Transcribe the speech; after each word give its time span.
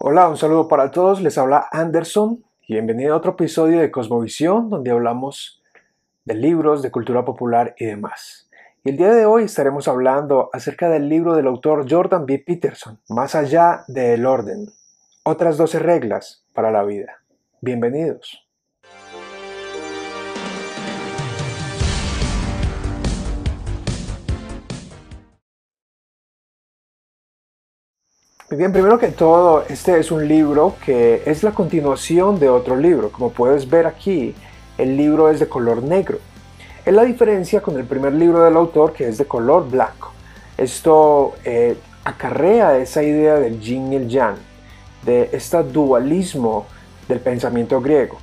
Hola, 0.00 0.28
un 0.28 0.36
saludo 0.36 0.68
para 0.68 0.92
todos, 0.92 1.20
les 1.20 1.38
habla 1.38 1.66
Anderson 1.72 2.44
y 2.68 2.74
bienvenido 2.74 3.14
a 3.14 3.16
otro 3.16 3.32
episodio 3.32 3.80
de 3.80 3.90
Cosmovisión 3.90 4.70
donde 4.70 4.92
hablamos 4.92 5.60
de 6.24 6.36
libros, 6.36 6.82
de 6.82 6.92
cultura 6.92 7.24
popular 7.24 7.74
y 7.76 7.86
demás. 7.86 8.48
Y 8.84 8.90
el 8.90 8.96
día 8.96 9.12
de 9.12 9.26
hoy 9.26 9.42
estaremos 9.42 9.88
hablando 9.88 10.50
acerca 10.52 10.88
del 10.88 11.08
libro 11.08 11.34
del 11.34 11.48
autor 11.48 11.84
Jordan 11.90 12.26
B. 12.26 12.38
Peterson, 12.46 13.00
Más 13.08 13.34
allá 13.34 13.82
del 13.88 14.24
orden, 14.24 14.68
otras 15.24 15.56
12 15.56 15.80
reglas 15.80 16.44
para 16.54 16.70
la 16.70 16.84
vida. 16.84 17.24
Bienvenidos. 17.60 18.47
Bien, 28.56 28.72
primero 28.72 28.98
que 28.98 29.08
todo, 29.08 29.64
este 29.68 29.98
es 29.98 30.10
un 30.10 30.26
libro 30.26 30.76
que 30.84 31.22
es 31.26 31.42
la 31.42 31.52
continuación 31.52 32.38
de 32.40 32.48
otro 32.48 32.76
libro. 32.76 33.12
Como 33.12 33.30
puedes 33.30 33.68
ver 33.68 33.86
aquí, 33.86 34.34
el 34.78 34.96
libro 34.96 35.28
es 35.28 35.38
de 35.38 35.48
color 35.48 35.82
negro. 35.82 36.18
Es 36.86 36.94
la 36.94 37.04
diferencia 37.04 37.60
con 37.60 37.76
el 37.76 37.84
primer 37.84 38.14
libro 38.14 38.42
del 38.42 38.56
autor 38.56 38.94
que 38.94 39.06
es 39.06 39.18
de 39.18 39.26
color 39.26 39.68
blanco. 39.68 40.12
Esto 40.56 41.34
eh, 41.44 41.76
acarrea 42.04 42.78
esa 42.78 43.02
idea 43.02 43.34
del 43.34 43.60
yin 43.60 43.92
y 43.92 43.96
el 43.96 44.08
yang, 44.08 44.36
de 45.04 45.28
este 45.32 45.62
dualismo 45.64 46.66
del 47.06 47.20
pensamiento 47.20 47.82
griego. 47.82 48.16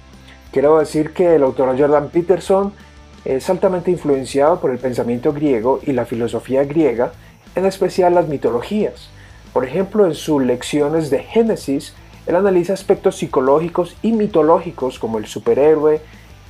Quiero 0.52 0.80
decir 0.80 1.14
que 1.14 1.36
el 1.36 1.44
autor 1.44 1.78
Jordan 1.78 2.10
Peterson 2.10 2.74
es 3.26 3.48
altamente 3.50 3.92
influenciado 3.92 4.60
por 4.60 4.72
el 4.72 4.80
pensamiento 4.80 5.34
griego 5.34 5.80
y 5.84 5.92
la 5.92 6.06
filosofía 6.06 6.64
griega, 6.64 7.12
en 7.54 7.66
especial 7.66 8.16
las 8.16 8.28
mitologías. 8.28 9.10
Por 9.56 9.64
ejemplo, 9.64 10.06
en 10.06 10.16
sus 10.16 10.44
lecciones 10.44 11.10
de 11.10 11.20
Génesis, 11.20 11.94
él 12.28 12.36
analiza 12.36 12.74
aspectos 12.74 13.16
psicológicos 13.16 13.96
y 14.02 14.12
mitológicos 14.12 15.00
como 15.00 15.18
el 15.18 15.28
superhéroe 15.28 16.02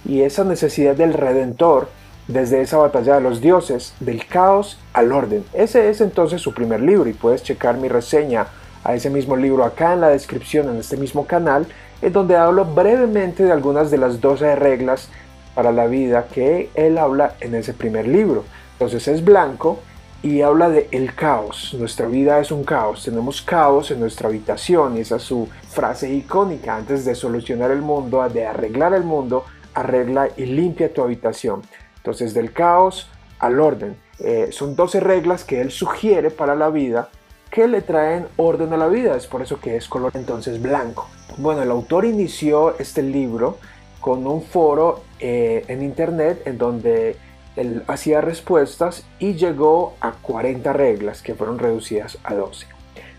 y 0.06 0.24
esa 0.24 0.44
necesidad 0.44 0.96
del 0.96 1.14
redentor 1.14 1.88
desde 2.28 2.62
esa 2.62 2.78
batalla 2.78 3.14
de 3.14 3.22
los 3.22 3.42
dioses, 3.42 3.94
del 4.00 4.26
caos 4.26 4.80
al 4.92 5.12
orden. 5.12 5.46
Ese 5.54 5.88
es 5.92 6.02
entonces 6.02 6.42
su 6.42 6.56
primer 6.56 6.82
libro 6.82 7.08
y 7.08 7.14
puedes 7.14 7.44
checar 7.44 7.78
mi 7.78 7.90
reseña 7.90 8.48
a 8.84 8.96
ese 8.96 9.12
mismo 9.12 9.36
libro 9.36 9.66
acá 9.66 9.94
en 9.94 10.02
la 10.02 10.10
descripción 10.10 10.68
en 10.70 10.78
este 10.78 10.98
mismo 10.98 11.28
canal, 11.28 11.68
en 12.02 12.12
donde 12.12 12.36
hablo 12.36 12.66
brevemente 12.66 13.44
de 13.44 13.52
algunas 13.52 13.92
de 13.92 14.00
las 14.00 14.20
12 14.20 14.56
reglas 14.56 15.10
para 15.54 15.72
la 15.72 15.86
vida 15.86 16.26
que 16.26 16.72
él 16.74 16.98
habla 16.98 17.36
en 17.40 17.54
ese 17.54 17.76
primer 17.76 18.08
libro. 18.08 18.46
Entonces 18.80 19.08
es 19.08 19.24
blanco 19.24 19.78
y 20.24 20.42
habla 20.42 20.70
de 20.70 20.88
el 20.92 21.14
caos. 21.14 21.76
Nuestra 21.78 22.08
vida 22.08 22.40
es 22.40 22.52
un 22.52 22.64
caos. 22.64 23.04
Tenemos 23.04 23.42
caos 23.42 23.92
en 23.92 24.00
nuestra 24.00 24.30
habitación 24.30 24.98
y 24.98 25.02
esa 25.02 25.18
es 25.18 25.24
su 25.24 25.48
frase 25.70 26.12
icónica. 26.14 26.76
Antes 26.76 27.06
de 27.06 27.16
solucionar 27.16 27.72
el 27.72 27.82
mundo, 27.82 28.28
de 28.28 28.46
arreglar 28.46 28.94
el 28.94 29.04
mundo, 29.04 29.46
arregla 29.74 30.30
y 30.36 30.46
limpia 30.46 30.94
tu 30.94 31.04
habitación. 31.04 31.62
Entonces 31.98 32.34
del 32.34 32.52
caos 32.54 33.10
al 33.40 33.60
orden. 33.60 33.98
Eh, 34.20 34.50
son 34.52 34.76
12 34.76 35.00
reglas 35.00 35.44
que 35.44 35.62
él 35.62 35.72
sugiere 35.72 36.32
para 36.32 36.56
la 36.56 36.70
vida 36.70 37.10
que 37.52 37.68
le 37.68 37.82
traen 37.82 38.28
orden 38.38 38.74
a 38.74 38.78
la 38.78 38.88
vida. 38.88 39.16
Es 39.16 39.28
por 39.28 39.42
eso 39.42 39.60
que 39.60 39.76
es 39.76 39.88
color 39.88 40.12
entonces 40.16 40.62
blanco. 40.62 41.08
Bueno, 41.38 41.62
el 41.62 41.72
autor 41.72 42.06
inició 42.06 42.78
este 42.80 43.02
libro 43.02 43.58
con 44.02 44.28
un 44.28 44.42
foro 44.44 45.04
eh, 45.20 45.64
en 45.68 45.82
internet 45.82 46.42
en 46.46 46.58
donde 46.58 47.18
él 47.56 47.84
hacía 47.88 48.22
respuestas 48.22 49.06
y 49.20 49.34
llegó 49.36 49.96
a 50.02 50.12
40 50.12 50.74
reglas 50.74 51.22
que 51.22 51.36
fueron 51.36 51.60
reducidas 51.60 52.18
a 52.24 52.34
12. 52.34 52.68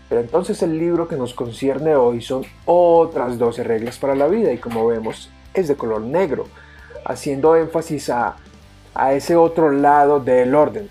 Pero 0.09 0.21
entonces 0.21 0.61
el 0.63 0.77
libro 0.77 1.07
que 1.07 1.17
nos 1.17 1.33
concierne 1.33 1.95
hoy 1.95 2.21
son 2.21 2.43
otras 2.65 3.37
12 3.37 3.63
reglas 3.63 3.97
para 3.97 4.15
la 4.15 4.27
vida 4.27 4.53
y 4.53 4.57
como 4.57 4.87
vemos 4.87 5.29
es 5.53 5.67
de 5.67 5.75
color 5.75 6.01
negro, 6.01 6.47
haciendo 7.03 7.55
énfasis 7.55 8.09
a, 8.09 8.37
ese 9.11 9.35
otro 9.35 9.71
lado 9.71 10.19
del 10.19 10.55
orden. 10.55 10.89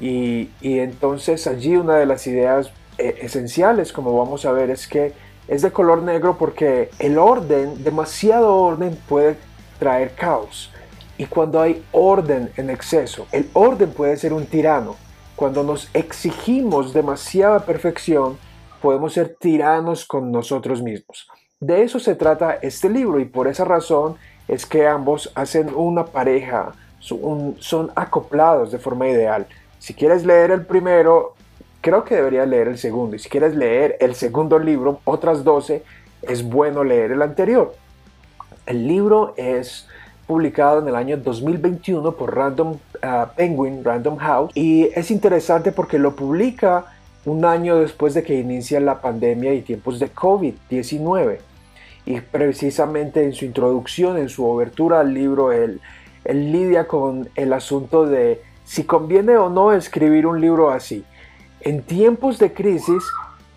Y, 0.00 0.48
entonces 0.62 1.46
allí 1.46 1.76
una 1.76 1.96
de 1.96 2.06
las 2.06 2.26
ideas 2.26 2.70
eh, 2.98 3.18
esenciales, 3.20 3.92
como 3.92 4.16
vamos 4.16 4.44
a 4.44 4.52
ver, 4.52 4.70
es 4.70 4.88
que 4.88 5.12
es 5.46 5.62
de 5.62 5.70
color 5.70 6.02
negro 6.02 6.38
porque 6.38 6.90
el 6.98 7.18
orden, 7.18 7.84
demasiado 7.84 8.54
orden 8.56 8.98
puede 9.08 9.36
traer 9.78 10.14
caos. 10.14 10.72
Y 11.16 11.26
cuando 11.26 11.60
hay 11.60 11.84
orden 11.92 12.50
en 12.56 12.70
exceso, 12.70 13.26
el 13.32 13.48
orden 13.52 13.90
puede 13.92 14.16
ser 14.16 14.32
un 14.32 14.46
tirano. 14.46 14.96
Cuando 15.36 15.62
nos 15.62 15.88
exigimos 15.94 16.92
demasiada 16.92 17.60
perfección, 17.60 18.38
podemos 18.82 19.12
ser 19.14 19.36
tiranos 19.38 20.04
con 20.06 20.30
nosotros 20.30 20.82
mismos. 20.82 21.28
De 21.60 21.82
eso 21.82 21.98
se 21.98 22.14
trata 22.14 22.58
este 22.60 22.90
libro 22.90 23.20
y 23.20 23.24
por 23.24 23.48
esa 23.48 23.64
razón 23.64 24.16
es 24.48 24.66
que 24.66 24.86
ambos 24.86 25.32
hacen 25.34 25.74
una 25.74 26.04
pareja, 26.04 26.72
son 26.98 27.90
acoplados 27.94 28.72
de 28.72 28.78
forma 28.78 29.08
ideal. 29.08 29.46
Si 29.78 29.94
quieres 29.94 30.24
leer 30.26 30.50
el 30.50 30.66
primero, 30.66 31.34
creo 31.80 32.04
que 32.04 32.16
deberías 32.16 32.48
leer 32.48 32.68
el 32.68 32.78
segundo. 32.78 33.16
Y 33.16 33.18
si 33.18 33.28
quieres 33.28 33.54
leer 33.54 33.96
el 34.00 34.14
segundo 34.14 34.58
libro, 34.58 35.00
otras 35.04 35.44
12, 35.44 35.82
es 36.22 36.42
bueno 36.42 36.84
leer 36.84 37.12
el 37.12 37.22
anterior. 37.22 37.74
El 38.66 38.88
libro 38.88 39.34
es 39.36 39.86
publicado 40.26 40.80
en 40.80 40.88
el 40.88 40.94
año 40.94 41.16
2021 41.16 42.12
por 42.12 42.34
Random 42.34 42.76
ah, 43.02 43.32
Penguin, 43.36 43.84
Random 43.84 44.16
House, 44.16 44.52
y 44.54 44.84
es 44.94 45.10
interesante 45.10 45.72
porque 45.72 45.98
lo 45.98 46.16
publica 46.16 46.86
un 47.24 47.44
año 47.44 47.78
después 47.78 48.14
de 48.14 48.22
que 48.22 48.38
inicia 48.38 48.80
la 48.80 49.00
pandemia 49.00 49.54
y 49.54 49.62
tiempos 49.62 49.98
de 49.98 50.12
COVID-19. 50.12 51.38
Y 52.06 52.20
precisamente 52.20 53.24
en 53.24 53.32
su 53.32 53.46
introducción, 53.46 54.18
en 54.18 54.28
su 54.28 54.44
obertura 54.44 55.00
al 55.00 55.14
libro, 55.14 55.52
él, 55.52 55.80
él 56.24 56.52
lidia 56.52 56.86
con 56.86 57.28
el 57.34 57.52
asunto 57.52 58.04
de 58.06 58.42
si 58.64 58.84
conviene 58.84 59.36
o 59.36 59.48
no 59.48 59.72
escribir 59.72 60.26
un 60.26 60.40
libro 60.40 60.70
así. 60.70 61.04
En 61.60 61.82
tiempos 61.82 62.38
de 62.38 62.52
crisis, 62.52 63.02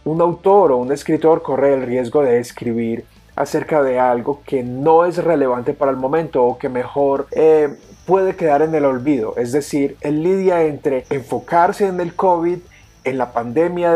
un 0.05 0.21
autor 0.21 0.71
o 0.71 0.77
un 0.77 0.93
escritor 0.93 1.41
corre 1.41 1.73
el 1.73 1.81
riesgo 1.81 2.21
de 2.21 2.39
escribir 2.39 3.03
acerca 3.37 3.83
de 3.83 3.99
algo 3.99 4.41
que 4.45 4.63
no 4.63 5.05
es 5.05 5.23
relevante 5.23 5.73
para 5.73 5.91
el 5.91 5.97
momento 5.97 6.43
o 6.43 6.57
que 6.57 6.69
mejor 6.69 7.27
eh, 7.31 7.69
puede 8.05 8.35
quedar 8.35 8.63
en 8.63 8.73
el 8.73 8.83
olvido. 8.83 9.35
Es 9.37 9.51
decir, 9.51 9.95
el 10.01 10.23
lidia 10.23 10.63
entre 10.63 11.05
enfocarse 11.11 11.85
en 11.85 11.99
el 11.99 12.15
COVID, 12.15 12.57
en 13.03 13.17
la 13.17 13.31
pandemia 13.31 13.93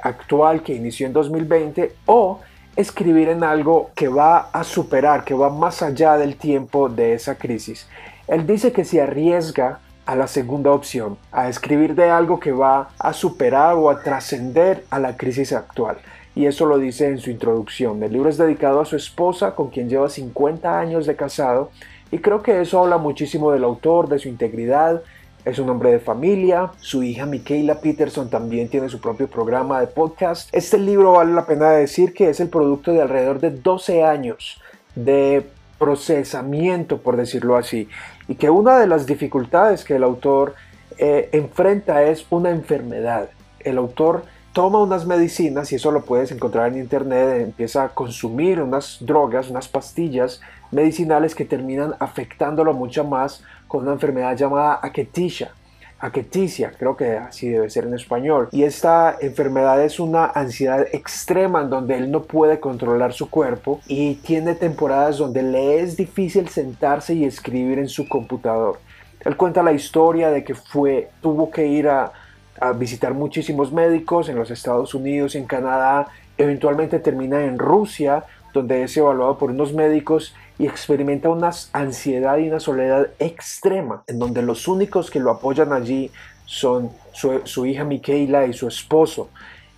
actual 0.00 0.62
que 0.62 0.74
inició 0.74 1.08
en 1.08 1.12
2020 1.12 1.92
o 2.06 2.40
escribir 2.76 3.28
en 3.28 3.42
algo 3.42 3.90
que 3.96 4.06
va 4.06 4.48
a 4.52 4.62
superar, 4.62 5.24
que 5.24 5.34
va 5.34 5.50
más 5.50 5.82
allá 5.82 6.16
del 6.16 6.36
tiempo 6.36 6.88
de 6.88 7.14
esa 7.14 7.34
crisis. 7.34 7.88
Él 8.28 8.46
dice 8.46 8.72
que 8.72 8.84
se 8.84 9.02
arriesga 9.02 9.80
a 10.06 10.14
la 10.14 10.28
segunda 10.28 10.70
opción, 10.70 11.18
a 11.32 11.48
escribir 11.48 11.96
de 11.96 12.10
algo 12.10 12.38
que 12.38 12.52
va 12.52 12.90
a 12.98 13.12
superar 13.12 13.74
o 13.74 13.90
a 13.90 14.02
trascender 14.02 14.84
a 14.90 15.00
la 15.00 15.16
crisis 15.16 15.52
actual 15.52 15.96
y 16.34 16.46
eso 16.46 16.66
lo 16.66 16.78
dice 16.78 17.08
en 17.08 17.18
su 17.18 17.30
introducción. 17.30 18.02
El 18.02 18.12
libro 18.12 18.28
es 18.28 18.36
dedicado 18.36 18.80
a 18.80 18.84
su 18.84 18.96
esposa, 18.96 19.54
con 19.54 19.70
quien 19.70 19.88
lleva 19.88 20.08
50 20.08 20.78
años 20.78 21.06
de 21.06 21.16
casado, 21.16 21.70
y 22.10 22.18
creo 22.18 22.42
que 22.42 22.60
eso 22.60 22.80
habla 22.80 22.98
muchísimo 22.98 23.52
del 23.52 23.64
autor, 23.64 24.08
de 24.08 24.18
su 24.18 24.28
integridad. 24.28 25.02
Es 25.44 25.58
un 25.58 25.68
hombre 25.68 25.92
de 25.92 25.98
familia, 25.98 26.70
su 26.80 27.02
hija 27.02 27.26
Michaela 27.26 27.80
Peterson 27.80 28.30
también 28.30 28.68
tiene 28.68 28.88
su 28.88 29.00
propio 29.00 29.28
programa 29.28 29.80
de 29.80 29.86
podcast. 29.86 30.48
Este 30.52 30.78
libro 30.78 31.12
vale 31.12 31.32
la 31.32 31.46
pena 31.46 31.70
decir 31.70 32.14
que 32.14 32.30
es 32.30 32.40
el 32.40 32.48
producto 32.48 32.92
de 32.92 33.02
alrededor 33.02 33.40
de 33.40 33.50
12 33.50 34.04
años 34.04 34.60
de 34.94 35.44
procesamiento, 35.78 36.98
por 36.98 37.16
decirlo 37.16 37.56
así, 37.56 37.88
y 38.26 38.36
que 38.36 38.48
una 38.48 38.78
de 38.78 38.86
las 38.86 39.06
dificultades 39.06 39.84
que 39.84 39.96
el 39.96 40.04
autor 40.04 40.54
eh, 40.96 41.28
enfrenta 41.32 42.04
es 42.04 42.24
una 42.30 42.50
enfermedad. 42.50 43.28
El 43.60 43.76
autor 43.78 44.24
toma 44.54 44.78
unas 44.78 45.04
medicinas 45.04 45.72
y 45.72 45.74
eso 45.74 45.90
lo 45.90 46.04
puedes 46.04 46.30
encontrar 46.30 46.68
en 46.68 46.78
internet, 46.78 47.42
empieza 47.42 47.82
a 47.82 47.88
consumir 47.88 48.62
unas 48.62 48.98
drogas, 49.00 49.50
unas 49.50 49.66
pastillas 49.66 50.40
medicinales 50.70 51.34
que 51.34 51.44
terminan 51.44 51.94
afectándolo 51.98 52.72
mucho 52.72 53.04
más 53.04 53.42
con 53.66 53.82
una 53.82 53.92
enfermedad 53.92 54.36
llamada 54.36 54.78
aqueticia. 54.80 55.50
Aqueticia, 55.98 56.72
creo 56.78 56.96
que 56.96 57.16
así 57.16 57.48
debe 57.48 57.68
ser 57.68 57.84
en 57.84 57.94
español. 57.94 58.48
Y 58.52 58.62
esta 58.62 59.16
enfermedad 59.20 59.82
es 59.82 59.98
una 59.98 60.26
ansiedad 60.26 60.86
extrema 60.92 61.62
en 61.62 61.70
donde 61.70 61.96
él 61.96 62.12
no 62.12 62.22
puede 62.22 62.60
controlar 62.60 63.12
su 63.12 63.30
cuerpo 63.30 63.80
y 63.88 64.14
tiene 64.16 64.54
temporadas 64.54 65.18
donde 65.18 65.42
le 65.42 65.80
es 65.80 65.96
difícil 65.96 66.48
sentarse 66.48 67.14
y 67.14 67.24
escribir 67.24 67.80
en 67.80 67.88
su 67.88 68.08
computador. 68.08 68.78
Él 69.24 69.36
cuenta 69.36 69.64
la 69.64 69.72
historia 69.72 70.30
de 70.30 70.44
que 70.44 70.54
fue, 70.54 71.10
tuvo 71.22 71.50
que 71.50 71.66
ir 71.66 71.88
a, 71.88 72.12
a 72.60 72.72
visitar 72.72 73.14
muchísimos 73.14 73.72
médicos 73.72 74.28
en 74.28 74.36
los 74.36 74.50
Estados 74.50 74.94
Unidos, 74.94 75.34
en 75.34 75.46
Canadá, 75.46 76.08
eventualmente 76.38 76.98
termina 76.98 77.44
en 77.44 77.58
Rusia, 77.58 78.24
donde 78.52 78.84
es 78.84 78.96
evaluado 78.96 79.38
por 79.38 79.50
unos 79.50 79.72
médicos 79.72 80.34
y 80.58 80.66
experimenta 80.66 81.28
una 81.28 81.50
ansiedad 81.72 82.38
y 82.38 82.48
una 82.48 82.60
soledad 82.60 83.08
extrema, 83.18 84.04
en 84.06 84.18
donde 84.18 84.42
los 84.42 84.68
únicos 84.68 85.10
que 85.10 85.18
lo 85.18 85.30
apoyan 85.30 85.72
allí 85.72 86.10
son 86.46 86.90
su, 87.12 87.66
hija 87.66 87.84
Michaela 87.84 88.46
y 88.46 88.52
su 88.52 88.68
esposo. 88.68 89.28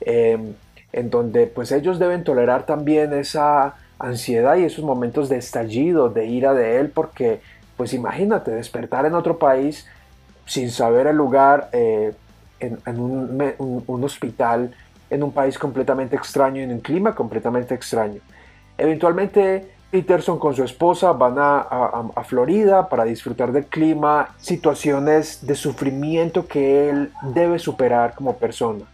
Em, 0.00 0.54
en 0.92 1.10
donde 1.10 1.46
pues 1.46 1.72
ellos 1.72 1.98
deben 1.98 2.24
tolerar 2.24 2.64
también 2.64 3.12
esa 3.12 3.74
ansiedad 3.98 4.56
y 4.56 4.64
esos 4.64 4.84
momentos 4.84 5.28
de 5.28 5.36
estallido, 5.36 6.08
de 6.08 6.26
ira 6.26 6.54
de 6.54 6.78
él, 6.78 6.90
porque 6.90 7.40
pues 7.76 7.92
imagínate 7.92 8.50
despertar 8.50 9.04
en 9.04 9.14
otro 9.14 9.38
país 9.38 9.86
sin 10.46 10.70
saber 10.70 11.06
el 11.06 11.16
lugar, 11.16 11.68
eh, 11.72 12.14
en, 12.60 13.00
un, 13.00 14.04
hospital, 14.04 14.74
en 15.10 15.22
un 15.22 15.32
país 15.32 15.58
completamente 15.58 16.16
extraño, 16.16 16.62
en 16.62 16.72
un 16.72 16.80
clima 16.80 17.14
completamente 17.14 17.74
extraño. 17.74 18.20
Eventualmente 18.78 19.76
Peterson 19.90 20.38
con 20.38 20.54
su 20.54 20.64
esposa 20.64 21.12
van 21.12 21.36
a, 21.38 22.22
Florida 22.24 22.88
para 22.88 23.04
disfrutar 23.04 23.52
del 23.52 23.66
clima, 23.66 24.34
situaciones 24.38 25.46
de 25.46 25.54
sufrimiento 25.54 26.46
que 26.46 26.90
él 26.90 27.12
debe 27.34 27.58
superar 27.58 28.14
como 28.14 28.36
persona. 28.36 28.84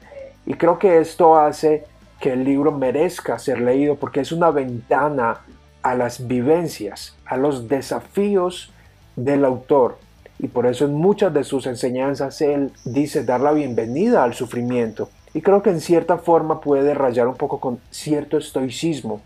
Y 0.45 0.55
creo 0.55 0.79
que 0.79 0.99
esto 0.99 1.37
hace 1.37 1.85
que 2.21 2.33
el 2.33 2.45
libro 2.45 2.73
merezca 2.73 3.39
ser 3.39 3.61
leído 3.61 3.97
porque 3.97 4.21
es 4.21 4.33
una 4.33 4.51
ventana 4.51 5.41
a 5.83 5.95
las 5.95 6.27
vivencias, 6.29 7.17
a 7.27 7.37
los 7.37 7.69
desafíos 7.69 8.73
del 9.17 9.45
autor. 9.45 9.99
Y 10.43 10.49
por 10.49 10.67
eso 10.67 10.85
en 10.85 10.95
muchas 10.95 11.33
de 11.33 11.45
sus 11.45 11.67
enseñanzas 11.69 12.41
él 12.41 12.73
dice 12.85 13.23
dar 13.23 13.41
la 13.41 13.53
bienvenida 13.53 14.25
al 14.25 14.35
sufrimiento. 14.35 15.09
Y 15.33 15.41
creo 15.41 15.63
que 15.63 15.71
en 15.71 15.81
cierta 15.81 16.19
forma 16.19 16.61
puede 16.61 16.95
rayar 16.95 17.29
un 17.29 17.37
poco 17.37 17.61
con 17.61 17.79
cierto 17.91 18.37
estoicismo. 18.37 19.23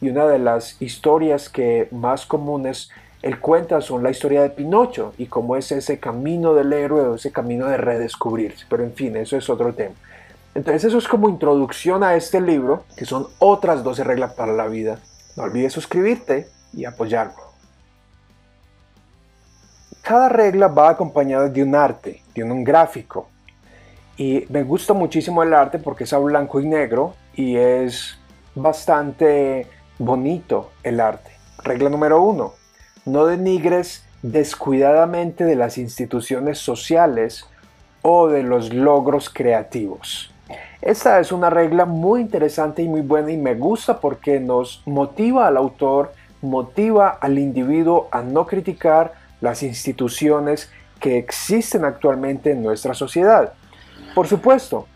Y 0.00 0.10
una 0.10 0.26
de 0.28 0.38
las 0.38 0.80
historias 0.80 1.48
que 1.48 1.88
más 1.90 2.24
comunes 2.24 2.88
él 3.20 3.40
cuenta 3.40 3.80
son 3.80 4.04
la 4.04 4.10
historia 4.10 4.42
de 4.42 4.50
Pinocho 4.50 5.12
y 5.18 5.26
cómo 5.26 5.56
es 5.56 5.72
ese 5.72 5.98
camino 5.98 6.54
del 6.54 6.72
héroe 6.72 7.02
o 7.02 7.14
ese 7.16 7.32
camino 7.32 7.66
de 7.66 7.76
redescubrirse. 7.76 8.64
Pero 8.70 8.84
en 8.84 8.94
fin, 8.94 9.16
eso 9.16 9.36
es 9.36 9.50
otro 9.50 9.74
tema. 9.74 9.96
Entonces 10.54 10.84
eso 10.84 10.98
es 10.98 11.08
como 11.08 11.28
introducción 11.28 12.04
a 12.04 12.14
este 12.14 12.40
libro, 12.40 12.84
que 12.96 13.06
son 13.06 13.26
otras 13.40 13.82
12 13.82 14.04
reglas 14.04 14.34
para 14.34 14.52
la 14.52 14.68
vida. 14.68 15.00
No 15.36 15.42
olvides 15.42 15.72
suscribirte 15.72 16.46
y 16.72 16.84
apoyarme. 16.84 17.49
Cada 20.10 20.28
regla 20.28 20.66
va 20.66 20.90
acompañada 20.90 21.48
de 21.48 21.62
un 21.62 21.72
arte, 21.72 22.20
de 22.34 22.42
un 22.42 22.64
gráfico. 22.64 23.28
Y 24.16 24.44
me 24.48 24.64
gusta 24.64 24.92
muchísimo 24.92 25.44
el 25.44 25.54
arte 25.54 25.78
porque 25.78 26.02
es 26.02 26.12
a 26.12 26.18
blanco 26.18 26.60
y 26.60 26.66
negro 26.66 27.14
y 27.32 27.54
es 27.54 28.18
bastante 28.56 29.68
bonito 30.00 30.72
el 30.82 30.98
arte. 30.98 31.30
Regla 31.62 31.90
número 31.90 32.20
uno, 32.20 32.54
no 33.06 33.24
denigres 33.24 34.04
descuidadamente 34.22 35.44
de 35.44 35.54
las 35.54 35.78
instituciones 35.78 36.58
sociales 36.58 37.46
o 38.02 38.26
de 38.26 38.42
los 38.42 38.74
logros 38.74 39.30
creativos. 39.30 40.34
Esta 40.82 41.20
es 41.20 41.30
una 41.30 41.50
regla 41.50 41.84
muy 41.84 42.22
interesante 42.22 42.82
y 42.82 42.88
muy 42.88 43.02
buena 43.02 43.30
y 43.30 43.36
me 43.36 43.54
gusta 43.54 44.00
porque 44.00 44.40
nos 44.40 44.82
motiva 44.86 45.46
al 45.46 45.56
autor, 45.56 46.12
motiva 46.42 47.10
al 47.10 47.38
individuo 47.38 48.08
a 48.10 48.22
no 48.22 48.44
criticar 48.44 49.19
las 49.40 49.62
instituciones 49.62 50.70
que 51.00 51.18
existen 51.18 51.84
actualmente 51.84 52.52
en 52.52 52.62
nuestra 52.62 52.94
sociedad. 52.94 53.52
Por 54.14 54.26
supuesto, 54.26 54.86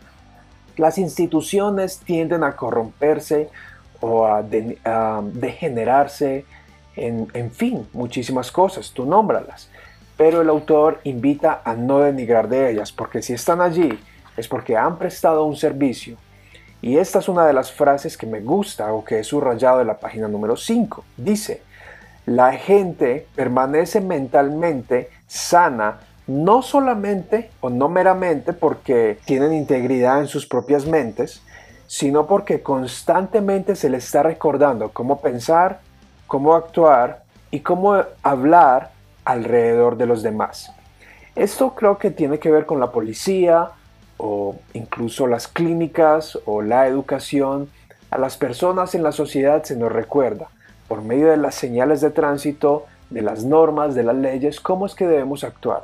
las 0.77 0.97
instituciones 0.97 1.99
tienden 1.99 2.43
a 2.43 2.55
corromperse 2.55 3.49
o 4.01 4.25
a, 4.25 4.43
degenerarse 4.43 6.45
en, 6.95 7.51
fin, 7.51 7.87
muchísimas 7.93 8.51
cosas, 8.51 8.91
tú 8.91 9.05
nómbralas. 9.05 9.69
Pero 10.15 10.41
el 10.41 10.49
autor 10.49 11.01
invita 11.03 11.61
a 11.65 11.73
no 11.73 11.99
denigrar 11.99 12.47
de 12.47 12.71
ellas, 12.71 12.91
porque 12.91 13.21
si 13.21 13.33
están 13.33 13.59
allí 13.59 13.99
es 14.37 14.47
porque 14.47 14.77
han 14.77 14.97
prestado 14.97 15.45
un 15.45 15.55
servicio. 15.55 16.17
Y 16.81 16.97
esta 16.97 17.19
es 17.19 17.27
una 17.27 17.45
de 17.45 17.53
las 17.53 17.71
frases 17.71 18.17
que 18.17 18.27
me 18.27 18.41
gusta 18.41 18.93
o 18.93 19.03
que 19.03 19.19
he 19.19 19.23
subrayado 19.23 19.81
en 19.81 19.87
la 19.87 19.97
página 19.97 20.27
número 20.27 20.55
5. 20.55 21.03
Dice, 21.17 21.61
la 22.25 22.53
gente 22.53 23.27
permanece 23.35 24.01
mentalmente 24.01 25.09
sana 25.27 25.99
no 26.27 26.63
solamente 26.63 27.51
o 27.61 27.69
no 27.69 27.87
meramente 27.87 28.51
porque 28.53 29.19
tienen 29.25 29.53
integridad 29.53 30.19
en 30.19 30.27
sus 30.27 30.47
propias 30.47 30.87
mentes, 30.87 31.43
sino 31.87 32.25
porque 32.25 32.63
constantemente 32.63 33.75
se 33.75 33.89
les 33.89 34.05
está 34.05 34.23
recordando 34.23 34.89
cómo 34.89 35.21
pensar, 35.21 35.81
cómo 36.25 36.55
actuar 36.55 37.23
y 37.51 37.59
cómo 37.59 37.95
hablar 38.23 38.91
alrededor 39.23 39.97
de 39.97 40.07
los 40.07 40.23
demás. 40.23 40.71
Esto 41.35 41.75
creo 41.75 41.99
que 41.99 42.09
tiene 42.09 42.39
que 42.39 42.49
ver 42.49 42.65
con 42.65 42.79
la 42.79 42.91
policía, 42.91 43.69
o 44.17 44.55
incluso 44.73 45.27
las 45.27 45.47
clínicas 45.47 46.39
o 46.45 46.61
la 46.61 46.87
educación, 46.87 47.69
a 48.09 48.17
las 48.17 48.37
personas 48.37 48.95
en 48.95 49.03
la 49.03 49.11
sociedad 49.11 49.63
se 49.63 49.75
nos 49.75 49.91
recuerda 49.91 50.47
por 50.87 51.01
medio 51.01 51.29
de 51.29 51.37
las 51.37 51.55
señales 51.55 52.01
de 52.01 52.11
tránsito, 52.11 52.85
de 53.09 53.21
las 53.21 53.43
normas, 53.43 53.95
de 53.95 54.03
las 54.03 54.15
leyes, 54.15 54.59
cómo 54.59 54.85
es 54.85 54.95
que 54.95 55.07
debemos 55.07 55.43
actuar. 55.43 55.83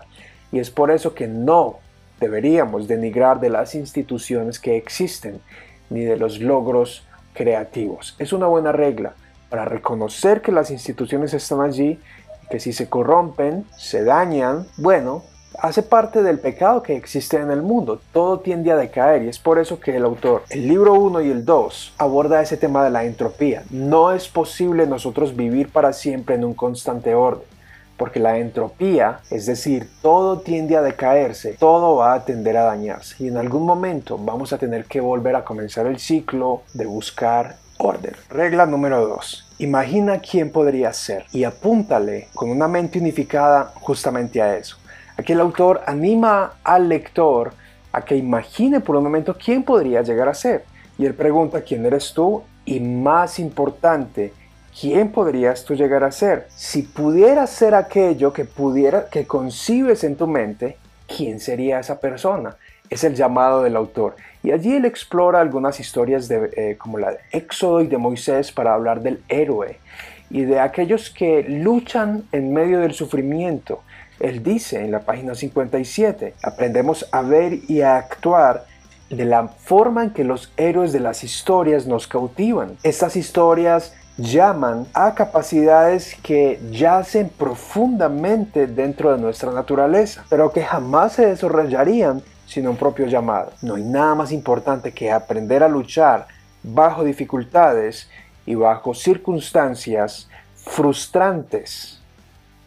Y 0.51 0.59
es 0.59 0.69
por 0.69 0.91
eso 0.91 1.13
que 1.13 1.27
no 1.27 1.79
deberíamos 2.19 2.87
denigrar 2.87 3.39
de 3.39 3.49
las 3.49 3.73
instituciones 3.75 4.59
que 4.59 4.77
existen, 4.77 5.41
ni 5.89 6.01
de 6.01 6.17
los 6.17 6.39
logros 6.39 7.05
creativos. 7.33 8.15
Es 8.19 8.33
una 8.33 8.47
buena 8.47 8.71
regla 8.71 9.13
para 9.49 9.65
reconocer 9.65 10.41
que 10.41 10.51
las 10.51 10.71
instituciones 10.71 11.33
están 11.33 11.61
allí, 11.61 11.99
que 12.49 12.59
si 12.59 12.73
se 12.73 12.89
corrompen, 12.89 13.65
se 13.77 14.03
dañan, 14.03 14.67
bueno, 14.77 15.23
hace 15.61 15.83
parte 15.83 16.23
del 16.23 16.39
pecado 16.39 16.81
que 16.81 16.95
existe 16.95 17.37
en 17.37 17.51
el 17.51 17.61
mundo. 17.61 18.01
Todo 18.11 18.39
tiende 18.39 18.71
a 18.71 18.75
decaer 18.75 19.23
y 19.23 19.29
es 19.29 19.37
por 19.37 19.59
eso 19.59 19.79
que 19.79 19.95
el 19.95 20.03
autor, 20.03 20.43
el 20.49 20.67
libro 20.67 20.95
1 20.95 21.21
y 21.21 21.29
el 21.29 21.45
2, 21.45 21.93
aborda 21.99 22.41
ese 22.41 22.57
tema 22.57 22.83
de 22.83 22.89
la 22.89 23.05
entropía. 23.05 23.63
No 23.69 24.11
es 24.11 24.27
posible 24.27 24.87
nosotros 24.87 25.35
vivir 25.35 25.69
para 25.69 25.93
siempre 25.93 26.35
en 26.35 26.43
un 26.43 26.55
constante 26.55 27.13
orden. 27.13 27.45
Porque 27.95 28.19
la 28.19 28.39
entropía, 28.39 29.19
es 29.29 29.45
decir, 29.45 29.87
todo 30.01 30.39
tiende 30.39 30.75
a 30.75 30.81
decaerse, 30.81 31.55
todo 31.59 31.97
va 31.97 32.13
a 32.13 32.25
tender 32.25 32.57
a 32.57 32.63
dañarse. 32.63 33.23
Y 33.23 33.27
en 33.27 33.37
algún 33.37 33.63
momento 33.63 34.17
vamos 34.17 34.53
a 34.53 34.57
tener 34.57 34.85
que 34.85 35.01
volver 35.01 35.35
a 35.35 35.45
comenzar 35.45 35.85
el 35.85 35.99
ciclo 35.99 36.63
de 36.73 36.87
buscar 36.87 37.57
orden. 37.77 38.15
Regla 38.29 38.65
número 38.65 39.07
2. 39.07 39.49
Imagina 39.59 40.19
quién 40.19 40.51
podría 40.51 40.91
ser 40.93 41.25
y 41.31 41.43
apúntale 41.43 42.29
con 42.33 42.49
una 42.49 42.67
mente 42.67 42.97
unificada 42.97 43.71
justamente 43.75 44.41
a 44.41 44.57
eso. 44.57 44.80
Aquí 45.21 45.33
el 45.33 45.39
autor 45.39 45.81
anima 45.85 46.53
al 46.63 46.89
lector 46.89 47.53
a 47.91 48.01
que 48.01 48.15
imagine 48.15 48.79
por 48.79 48.95
un 48.95 49.03
momento 49.03 49.37
quién 49.37 49.61
podría 49.61 50.01
llegar 50.01 50.27
a 50.27 50.33
ser. 50.33 50.65
Y 50.97 51.05
él 51.05 51.13
pregunta 51.13 51.61
quién 51.61 51.85
eres 51.85 52.11
tú 52.11 52.41
y 52.65 52.79
más 52.79 53.37
importante, 53.37 54.33
quién 54.79 55.11
podrías 55.11 55.63
tú 55.63 55.75
llegar 55.75 56.03
a 56.03 56.11
ser. 56.11 56.47
Si 56.55 56.81
pudieras 56.81 57.51
ser 57.51 57.75
aquello 57.75 58.33
que 58.33 58.45
pudiera 58.45 59.09
que 59.11 59.27
concibes 59.27 60.03
en 60.03 60.15
tu 60.15 60.25
mente, 60.25 60.77
¿quién 61.05 61.39
sería 61.39 61.79
esa 61.79 61.99
persona? 61.99 62.55
Es 62.89 63.03
el 63.03 63.13
llamado 63.13 63.61
del 63.61 63.75
autor. 63.75 64.15
Y 64.41 64.49
allí 64.49 64.73
él 64.73 64.85
explora 64.85 65.39
algunas 65.39 65.79
historias 65.79 66.27
de, 66.29 66.49
eh, 66.57 66.77
como 66.79 66.97
la 66.97 67.11
de 67.11 67.19
Éxodo 67.31 67.81
y 67.81 67.85
de 67.85 67.99
Moisés 67.99 68.51
para 68.51 68.73
hablar 68.73 69.01
del 69.01 69.21
héroe 69.29 69.77
y 70.31 70.45
de 70.45 70.59
aquellos 70.59 71.11
que 71.11 71.43
luchan 71.43 72.23
en 72.31 72.51
medio 72.51 72.79
del 72.79 72.93
sufrimiento 72.93 73.83
él 74.21 74.43
dice 74.43 74.83
en 74.83 74.91
la 74.91 74.99
página 74.99 75.35
57, 75.35 76.35
aprendemos 76.43 77.07
a 77.11 77.21
ver 77.21 77.59
y 77.67 77.81
a 77.81 77.97
actuar 77.97 78.65
de 79.09 79.25
la 79.25 79.47
forma 79.47 80.03
en 80.03 80.09
que 80.11 80.23
los 80.23 80.51
héroes 80.57 80.93
de 80.93 80.99
las 80.99 81.23
historias 81.23 81.85
nos 81.85 82.07
cautivan. 82.07 82.77
Estas 82.83 83.15
historias 83.15 83.93
llaman 84.17 84.87
a 84.93 85.15
capacidades 85.15 86.15
que 86.21 86.59
yacen 86.71 87.29
profundamente 87.29 88.67
dentro 88.67 89.11
de 89.11 89.21
nuestra 89.21 89.51
naturaleza, 89.51 90.23
pero 90.29 90.51
que 90.51 90.63
jamás 90.63 91.13
se 91.13 91.25
desarrollarían 91.25 92.21
sin 92.45 92.67
un 92.67 92.77
propio 92.77 93.07
llamado. 93.07 93.51
No 93.61 93.75
hay 93.75 93.83
nada 93.83 94.15
más 94.15 94.31
importante 94.31 94.91
que 94.91 95.11
aprender 95.11 95.63
a 95.63 95.69
luchar 95.69 96.27
bajo 96.63 97.03
dificultades 97.03 98.09
y 98.45 98.55
bajo 98.55 98.93
circunstancias 98.93 100.29
frustrantes 100.55 102.00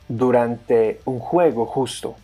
durante 0.08 1.00
un 1.04 1.18
juego 1.18 1.66
justo. 1.66 2.16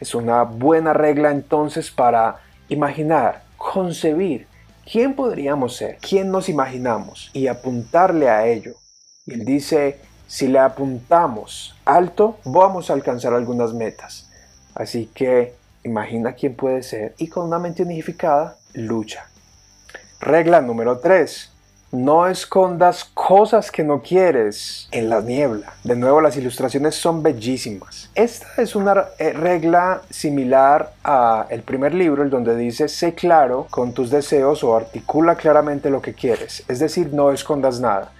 Es 0.00 0.14
una 0.14 0.42
buena 0.42 0.92
regla 0.92 1.30
entonces 1.30 1.90
para 1.90 2.38
imaginar, 2.68 3.42
concebir 3.56 4.46
quién 4.90 5.14
podríamos 5.14 5.76
ser, 5.76 5.98
quién 5.98 6.30
nos 6.30 6.48
imaginamos 6.48 7.30
y 7.32 7.46
apuntarle 7.46 8.28
a 8.28 8.46
ello. 8.46 8.74
Y 9.26 9.34
él 9.34 9.44
dice, 9.44 10.00
si 10.26 10.48
le 10.48 10.58
apuntamos 10.58 11.76
alto, 11.84 12.38
vamos 12.44 12.90
a 12.90 12.94
alcanzar 12.94 13.34
algunas 13.34 13.72
metas. 13.72 14.28
Así 14.74 15.06
que 15.14 15.54
imagina 15.84 16.32
quién 16.32 16.56
puede 16.56 16.82
ser 16.82 17.14
y 17.18 17.28
con 17.28 17.46
una 17.46 17.58
mente 17.58 17.82
unificada, 17.82 18.56
lucha. 18.72 19.26
Regla 20.20 20.60
número 20.60 20.98
3. 20.98 21.51
No 21.92 22.26
escondas 22.26 23.04
cosas 23.04 23.70
que 23.70 23.84
no 23.84 24.00
quieres 24.00 24.88
en 24.90 25.10
la 25.10 25.20
niebla. 25.20 25.74
De 25.84 25.94
nuevo, 25.94 26.22
las 26.22 26.36
ilustraciones 26.38 26.94
son 26.94 27.22
bellísimas. 27.22 28.10
Esta 28.14 28.62
es 28.62 28.74
una 28.74 29.04
eh, 29.18 29.34
regla 29.34 30.00
similar 30.08 30.94
a 31.04 31.46
el 31.50 31.62
primer 31.62 31.92
libro, 31.92 32.22
el 32.22 32.30
donde 32.30 32.56
dice 32.56 32.88
sé 32.88 33.14
claro 33.14 33.66
con 33.70 33.92
tus 33.92 34.10
deseos 34.10 34.64
o 34.64 34.74
articula 34.74 35.34
claramente 35.36 35.90
lo 35.90 36.00
que 36.00 36.14
quieres. 36.14 36.64
Es 36.66 36.78
decir, 36.78 37.12
no 37.12 37.30
escondas 37.30 37.78
nada. 37.78 38.10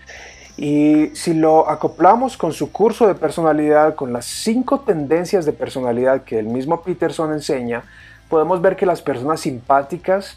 Y 0.59 1.11
si 1.15 1.33
lo 1.33 1.71
acoplamos 1.71 2.37
con 2.37 2.53
su 2.53 2.71
curso 2.71 3.07
de 3.07 3.15
personalidad, 3.15 3.95
con 3.95 4.13
las 4.13 4.27
cinco 4.27 4.81
tendencias 4.81 5.47
de 5.47 5.53
personalidad 5.55 6.25
que 6.25 6.39
el 6.39 6.47
mismo 6.47 6.83
Peterson 6.83 7.33
enseña, 7.33 7.85
podemos 8.29 8.61
ver 8.61 8.77
que 8.77 8.85
las 8.85 9.01
personas 9.01 9.41
simpáticas 9.41 10.37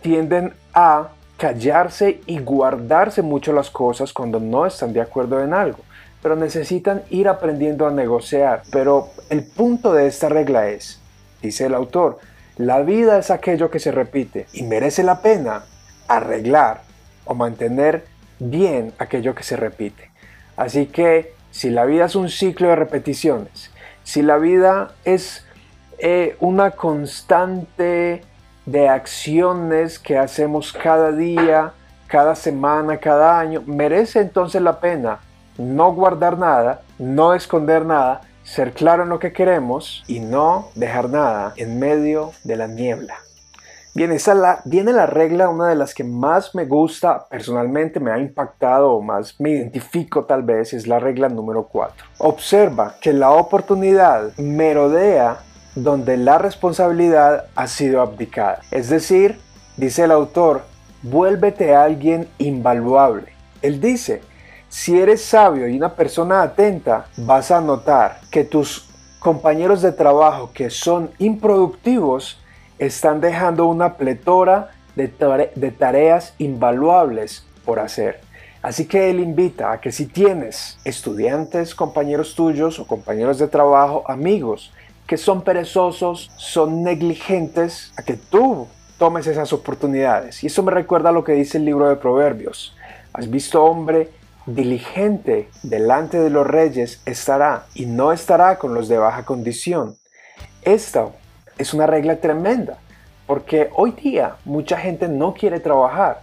tienden 0.00 0.54
a 0.72 1.08
callarse 1.38 2.20
y 2.26 2.40
guardarse 2.40 3.22
mucho 3.22 3.52
las 3.52 3.70
cosas 3.70 4.12
cuando 4.12 4.40
no 4.40 4.66
están 4.66 4.92
de 4.92 5.00
acuerdo 5.00 5.42
en 5.42 5.54
algo, 5.54 5.78
pero 6.20 6.34
necesitan 6.34 7.02
ir 7.10 7.28
aprendiendo 7.28 7.86
a 7.86 7.92
negociar. 7.92 8.62
Pero 8.70 9.08
el 9.30 9.44
punto 9.44 9.94
de 9.94 10.08
esta 10.08 10.28
regla 10.28 10.68
es, 10.68 11.00
dice 11.40 11.66
el 11.66 11.74
autor, 11.74 12.18
la 12.56 12.82
vida 12.82 13.18
es 13.18 13.30
aquello 13.30 13.70
que 13.70 13.78
se 13.78 13.92
repite 13.92 14.46
y 14.52 14.64
merece 14.64 15.04
la 15.04 15.22
pena 15.22 15.64
arreglar 16.08 16.82
o 17.24 17.34
mantener 17.34 18.04
bien 18.40 18.92
aquello 18.98 19.34
que 19.36 19.44
se 19.44 19.56
repite. 19.56 20.10
Así 20.56 20.86
que 20.86 21.34
si 21.52 21.70
la 21.70 21.84
vida 21.84 22.06
es 22.06 22.16
un 22.16 22.30
ciclo 22.30 22.68
de 22.68 22.76
repeticiones, 22.76 23.70
si 24.02 24.22
la 24.22 24.38
vida 24.38 24.92
es 25.04 25.46
eh, 25.98 26.36
una 26.40 26.72
constante 26.72 28.22
de 28.70 28.86
acciones 28.86 29.98
que 29.98 30.18
hacemos 30.18 30.74
cada 30.74 31.10
día, 31.10 31.72
cada 32.06 32.34
semana, 32.34 32.98
cada 32.98 33.40
año, 33.40 33.62
merece 33.64 34.20
entonces 34.20 34.60
la 34.60 34.78
pena 34.78 35.20
no 35.56 35.92
guardar 35.92 36.38
nada, 36.38 36.82
no 36.98 37.32
esconder 37.32 37.86
nada, 37.86 38.20
ser 38.44 38.72
claro 38.72 39.04
en 39.04 39.08
lo 39.08 39.18
que 39.18 39.32
queremos 39.32 40.04
y 40.06 40.20
no 40.20 40.68
dejar 40.74 41.08
nada 41.08 41.54
en 41.56 41.78
medio 41.78 42.32
de 42.44 42.56
la 42.56 42.66
niebla. 42.66 43.16
Bien, 43.94 44.12
esa 44.12 44.34
la, 44.34 44.60
viene 44.66 44.92
la 44.92 45.06
regla, 45.06 45.48
una 45.48 45.68
de 45.68 45.74
las 45.74 45.94
que 45.94 46.04
más 46.04 46.54
me 46.54 46.66
gusta, 46.66 47.26
personalmente 47.26 47.98
me 47.98 48.12
ha 48.12 48.18
impactado 48.18 48.92
o 48.92 49.00
más 49.00 49.34
me 49.40 49.50
identifico 49.50 50.24
tal 50.26 50.42
vez, 50.42 50.74
es 50.74 50.86
la 50.86 51.00
regla 51.00 51.30
número 51.30 51.64
4. 51.64 52.06
Observa 52.18 52.96
que 53.00 53.14
la 53.14 53.30
oportunidad 53.30 54.36
merodea 54.36 55.38
donde 55.82 56.16
la 56.16 56.38
responsabilidad 56.38 57.46
ha 57.54 57.66
sido 57.66 58.00
abdicada. 58.00 58.60
Es 58.70 58.88
decir, 58.88 59.38
dice 59.76 60.04
el 60.04 60.10
autor, 60.10 60.62
vuélvete 61.02 61.74
a 61.74 61.84
alguien 61.84 62.28
invaluable. 62.38 63.32
Él 63.62 63.80
dice, 63.80 64.22
si 64.68 64.98
eres 64.98 65.24
sabio 65.24 65.68
y 65.68 65.76
una 65.76 65.94
persona 65.94 66.42
atenta, 66.42 67.06
vas 67.16 67.50
a 67.50 67.60
notar 67.60 68.20
que 68.30 68.44
tus 68.44 68.88
compañeros 69.18 69.82
de 69.82 69.92
trabajo 69.92 70.50
que 70.52 70.70
son 70.70 71.10
improductivos 71.18 72.38
están 72.78 73.20
dejando 73.20 73.66
una 73.66 73.94
pletora 73.94 74.70
de, 74.94 75.08
de 75.54 75.70
tareas 75.70 76.34
invaluables 76.38 77.46
por 77.64 77.78
hacer. 77.78 78.20
Así 78.62 78.86
que 78.86 79.10
él 79.10 79.20
invita 79.20 79.72
a 79.72 79.80
que 79.80 79.92
si 79.92 80.06
tienes 80.06 80.78
estudiantes, 80.84 81.74
compañeros 81.74 82.34
tuyos 82.34 82.78
o 82.80 82.86
compañeros 82.86 83.38
de 83.38 83.46
trabajo, 83.46 84.02
amigos, 84.08 84.72
que 85.08 85.16
son 85.16 85.40
perezosos, 85.40 86.30
son 86.36 86.82
negligentes, 86.82 87.94
a 87.96 88.02
que 88.02 88.12
tú 88.14 88.68
tomes 88.98 89.26
esas 89.26 89.54
oportunidades. 89.54 90.44
Y 90.44 90.48
eso 90.48 90.62
me 90.62 90.70
recuerda 90.70 91.08
a 91.08 91.12
lo 91.12 91.24
que 91.24 91.32
dice 91.32 91.56
el 91.56 91.64
libro 91.64 91.88
de 91.88 91.96
Proverbios. 91.96 92.76
Has 93.14 93.30
visto 93.30 93.64
hombre 93.64 94.10
diligente 94.44 95.48
delante 95.62 96.20
de 96.20 96.28
los 96.28 96.46
reyes 96.46 97.00
estará 97.06 97.64
y 97.74 97.86
no 97.86 98.12
estará 98.12 98.58
con 98.58 98.74
los 98.74 98.86
de 98.86 98.98
baja 98.98 99.24
condición. 99.24 99.96
Esta 100.60 101.06
es 101.56 101.72
una 101.72 101.86
regla 101.86 102.20
tremenda, 102.20 102.76
porque 103.26 103.70
hoy 103.74 103.92
día 103.92 104.36
mucha 104.44 104.76
gente 104.76 105.08
no 105.08 105.32
quiere 105.32 105.58
trabajar 105.58 106.20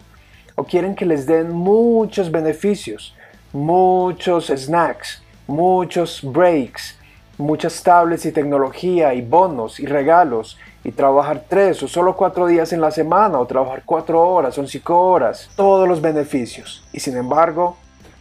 o 0.53 0.63
quieren 0.63 0.93
que 0.93 1.07
les 1.07 1.25
den 1.25 1.51
muchos 1.51 2.29
beneficios, 2.31 3.15
muchos 3.51 4.47
snacks, 4.55 5.23
muchos 5.47 6.21
breaks, 6.23 6.99
muchas 7.37 7.83
tablets 7.83 8.25
y 8.25 8.31
tecnología 8.31 9.13
y 9.13 9.21
bonos 9.21 9.79
y 9.79 9.85
regalos 9.85 10.57
y 10.83 10.91
trabajar 10.91 11.43
tres 11.49 11.81
o 11.83 11.87
solo 11.87 12.15
cuatro 12.15 12.47
días 12.47 12.71
en 12.71 12.81
la 12.81 12.91
semana 12.91 13.39
o 13.39 13.45
trabajar 13.45 13.83
cuatro 13.85 14.21
horas 14.21 14.57
o 14.57 14.67
cinco 14.67 14.99
horas, 14.99 15.49
todos 15.55 15.87
los 15.87 16.01
beneficios 16.01 16.83
y 16.93 16.99
sin 16.99 17.17
embargo 17.17 17.77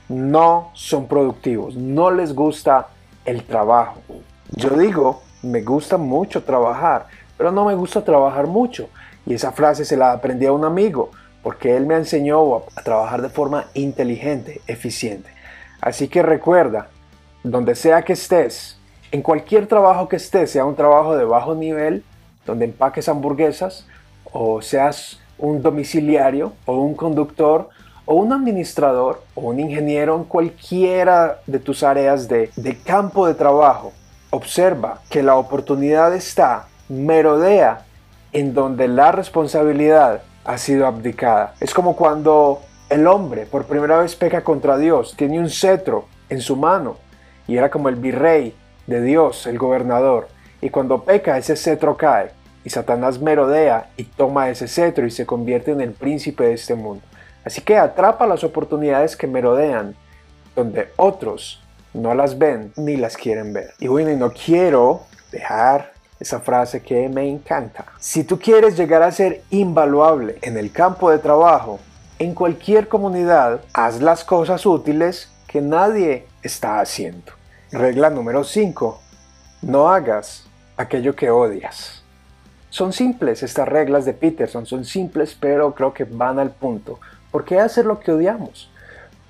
no 0.08 0.70
son 0.74 1.06
productivos, 1.06 1.76
no 1.76 2.10
les 2.10 2.34
gusta 2.34 2.88
el 3.24 3.44
trabajo. 3.44 4.00
Yo 4.50 4.70
digo, 4.70 5.22
me 5.42 5.62
gusta 5.62 5.96
mucho 5.96 6.42
trabajar, 6.42 7.06
pero 7.36 7.52
no 7.52 7.64
me 7.64 7.74
gusta 7.74 8.04
trabajar 8.04 8.46
mucho 8.46 8.88
y 9.26 9.34
esa 9.34 9.52
frase 9.52 9.84
se 9.84 9.96
la 9.96 10.12
aprendí 10.12 10.46
a 10.46 10.52
un 10.52 10.64
amigo 10.64 11.10
porque 11.42 11.76
él 11.76 11.86
me 11.86 11.96
enseñó 11.96 12.56
a 12.56 12.82
trabajar 12.82 13.20
de 13.20 13.28
forma 13.28 13.66
inteligente, 13.74 14.62
eficiente. 14.66 15.30
Así 15.80 16.08
que 16.08 16.22
recuerda, 16.22 16.88
donde 17.42 17.74
sea 17.74 18.02
que 18.02 18.14
estés, 18.14 18.78
en 19.14 19.22
cualquier 19.22 19.68
trabajo 19.68 20.08
que 20.08 20.16
estés, 20.16 20.50
sea 20.50 20.64
un 20.64 20.74
trabajo 20.74 21.16
de 21.16 21.24
bajo 21.24 21.54
nivel, 21.54 22.02
donde 22.44 22.64
empaques 22.64 23.08
hamburguesas, 23.08 23.86
o 24.32 24.60
seas 24.60 25.20
un 25.38 25.62
domiciliario, 25.62 26.54
o 26.66 26.78
un 26.78 26.96
conductor, 26.96 27.68
o 28.06 28.16
un 28.16 28.32
administrador, 28.32 29.22
o 29.36 29.42
un 29.50 29.60
ingeniero 29.60 30.16
en 30.16 30.24
cualquiera 30.24 31.38
de 31.46 31.60
tus 31.60 31.84
áreas 31.84 32.26
de, 32.26 32.50
de 32.56 32.76
campo 32.76 33.28
de 33.28 33.34
trabajo, 33.34 33.92
observa 34.30 34.98
que 35.08 35.22
la 35.22 35.36
oportunidad 35.36 36.12
está, 36.12 36.66
merodea, 36.88 37.84
en 38.32 38.52
donde 38.52 38.88
la 38.88 39.12
responsabilidad 39.12 40.22
ha 40.44 40.58
sido 40.58 40.88
abdicada. 40.88 41.54
Es 41.60 41.72
como 41.72 41.94
cuando 41.94 42.62
el 42.90 43.06
hombre 43.06 43.46
por 43.46 43.66
primera 43.66 43.98
vez 43.98 44.16
peca 44.16 44.42
contra 44.42 44.76
Dios, 44.76 45.14
tiene 45.16 45.38
un 45.38 45.50
cetro 45.50 46.06
en 46.28 46.40
su 46.40 46.56
mano 46.56 46.96
y 47.46 47.56
era 47.56 47.70
como 47.70 47.88
el 47.88 47.94
virrey 47.94 48.56
de 48.86 49.00
Dios, 49.00 49.46
el 49.46 49.58
gobernador, 49.58 50.28
y 50.60 50.70
cuando 50.70 51.04
peca 51.04 51.38
ese 51.38 51.56
cetro 51.56 51.96
cae, 51.96 52.30
y 52.64 52.70
Satanás 52.70 53.20
merodea 53.20 53.90
y 53.96 54.04
toma 54.04 54.48
ese 54.48 54.68
cetro 54.68 55.06
y 55.06 55.10
se 55.10 55.26
convierte 55.26 55.70
en 55.70 55.80
el 55.80 55.92
príncipe 55.92 56.44
de 56.44 56.54
este 56.54 56.74
mundo. 56.74 57.04
Así 57.44 57.60
que 57.60 57.76
atrapa 57.76 58.26
las 58.26 58.42
oportunidades 58.42 59.16
que 59.16 59.26
merodean, 59.26 59.94
donde 60.56 60.88
otros 60.96 61.62
no 61.92 62.14
las 62.14 62.38
ven 62.38 62.72
ni 62.76 62.96
las 62.96 63.16
quieren 63.16 63.52
ver. 63.52 63.74
Y 63.78 63.88
bueno, 63.88 64.10
y 64.10 64.16
no 64.16 64.32
quiero 64.32 65.02
dejar 65.30 65.92
esa 66.18 66.40
frase 66.40 66.80
que 66.80 67.08
me 67.08 67.28
encanta. 67.28 67.84
Si 67.98 68.24
tú 68.24 68.38
quieres 68.38 68.76
llegar 68.76 69.02
a 69.02 69.12
ser 69.12 69.42
invaluable 69.50 70.38
en 70.42 70.56
el 70.56 70.72
campo 70.72 71.10
de 71.10 71.18
trabajo, 71.18 71.80
en 72.18 72.34
cualquier 72.34 72.88
comunidad, 72.88 73.60
haz 73.72 74.00
las 74.00 74.24
cosas 74.24 74.64
útiles 74.64 75.30
que 75.46 75.60
nadie 75.60 76.26
está 76.42 76.80
haciendo. 76.80 77.32
Regla 77.74 78.08
número 78.08 78.44
5. 78.44 79.00
No 79.62 79.88
hagas 79.88 80.46
aquello 80.76 81.16
que 81.16 81.30
odias. 81.30 82.04
Son 82.70 82.92
simples 82.92 83.42
estas 83.42 83.66
reglas 83.66 84.04
de 84.04 84.12
Peterson, 84.12 84.64
son 84.64 84.84
simples 84.84 85.36
pero 85.38 85.74
creo 85.74 85.92
que 85.92 86.04
van 86.04 86.38
al 86.38 86.50
punto. 86.50 87.00
¿Por 87.32 87.44
qué 87.44 87.58
hacer 87.58 87.84
lo 87.84 87.98
que 87.98 88.12
odiamos? 88.12 88.70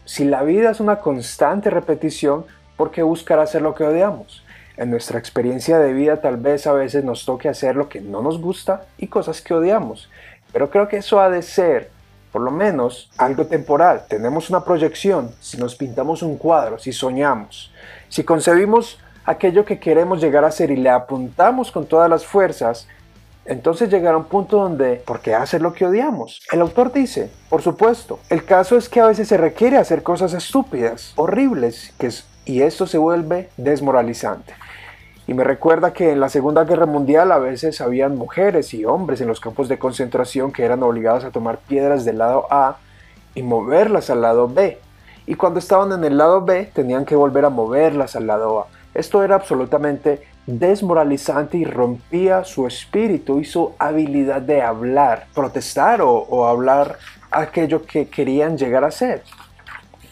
Si 0.04 0.26
la 0.26 0.42
vida 0.42 0.72
es 0.72 0.80
una 0.80 1.00
constante 1.00 1.70
repetición, 1.70 2.44
¿por 2.76 2.90
qué 2.90 3.02
buscar 3.02 3.38
hacer 3.38 3.62
lo 3.62 3.74
que 3.74 3.84
odiamos? 3.84 4.44
En 4.76 4.90
nuestra 4.90 5.18
experiencia 5.18 5.78
de 5.78 5.94
vida 5.94 6.20
tal 6.20 6.36
vez 6.36 6.66
a 6.66 6.74
veces 6.74 7.02
nos 7.02 7.24
toque 7.24 7.48
hacer 7.48 7.76
lo 7.76 7.88
que 7.88 8.02
no 8.02 8.20
nos 8.20 8.38
gusta 8.38 8.84
y 8.98 9.06
cosas 9.06 9.40
que 9.40 9.54
odiamos, 9.54 10.10
pero 10.52 10.68
creo 10.68 10.86
que 10.86 10.98
eso 10.98 11.18
ha 11.18 11.30
de 11.30 11.40
ser 11.40 11.90
por 12.34 12.42
lo 12.42 12.50
menos 12.50 13.08
algo 13.16 13.46
temporal. 13.46 14.06
Tenemos 14.08 14.50
una 14.50 14.64
proyección, 14.64 15.30
si 15.40 15.56
nos 15.56 15.76
pintamos 15.76 16.20
un 16.20 16.36
cuadro, 16.36 16.80
si 16.80 16.92
soñamos, 16.92 17.70
si 18.14 18.22
concebimos 18.22 19.00
aquello 19.24 19.64
que 19.64 19.80
queremos 19.80 20.20
llegar 20.20 20.44
a 20.44 20.52
ser 20.52 20.70
y 20.70 20.76
le 20.76 20.88
apuntamos 20.88 21.72
con 21.72 21.86
todas 21.86 22.08
las 22.08 22.24
fuerzas, 22.24 22.86
entonces 23.44 23.90
llegará 23.90 24.16
un 24.16 24.26
punto 24.26 24.56
donde, 24.58 25.02
¿por 25.04 25.18
qué 25.18 25.34
hacer 25.34 25.60
lo 25.60 25.72
que 25.72 25.84
odiamos? 25.84 26.40
El 26.52 26.60
autor 26.60 26.92
dice, 26.92 27.32
por 27.50 27.60
supuesto, 27.60 28.20
el 28.30 28.44
caso 28.44 28.76
es 28.76 28.88
que 28.88 29.00
a 29.00 29.08
veces 29.08 29.26
se 29.26 29.36
requiere 29.36 29.78
hacer 29.78 30.04
cosas 30.04 30.32
estúpidas, 30.32 31.12
horribles, 31.16 31.92
que 31.98 32.08
y 32.44 32.62
esto 32.62 32.86
se 32.86 32.98
vuelve 32.98 33.48
desmoralizante. 33.56 34.54
Y 35.26 35.34
me 35.34 35.42
recuerda 35.42 35.92
que 35.92 36.12
en 36.12 36.20
la 36.20 36.28
Segunda 36.28 36.62
Guerra 36.62 36.86
Mundial 36.86 37.32
a 37.32 37.38
veces 37.38 37.80
habían 37.80 38.16
mujeres 38.16 38.74
y 38.74 38.84
hombres 38.84 39.22
en 39.22 39.26
los 39.26 39.40
campos 39.40 39.68
de 39.68 39.80
concentración 39.80 40.52
que 40.52 40.62
eran 40.62 40.84
obligados 40.84 41.24
a 41.24 41.32
tomar 41.32 41.58
piedras 41.58 42.04
del 42.04 42.18
lado 42.18 42.46
A 42.48 42.76
y 43.34 43.42
moverlas 43.42 44.08
al 44.08 44.22
lado 44.22 44.46
B. 44.46 44.78
Y 45.26 45.34
cuando 45.34 45.58
estaban 45.58 45.92
en 45.92 46.04
el 46.04 46.18
lado 46.18 46.42
B 46.42 46.70
tenían 46.72 47.04
que 47.04 47.16
volver 47.16 47.44
a 47.44 47.50
moverlas 47.50 48.16
al 48.16 48.26
lado 48.26 48.60
A. 48.60 48.66
Esto 48.94 49.22
era 49.22 49.34
absolutamente 49.34 50.22
desmoralizante 50.46 51.56
y 51.56 51.64
rompía 51.64 52.44
su 52.44 52.66
espíritu 52.66 53.40
y 53.40 53.44
su 53.44 53.72
habilidad 53.78 54.42
de 54.42 54.62
hablar, 54.62 55.26
protestar 55.34 56.00
o, 56.02 56.46
hablar 56.46 56.98
aquello 57.30 57.84
que 57.84 58.08
querían 58.08 58.56
llegar 58.56 58.84
a 58.84 58.90
ser. 58.90 59.22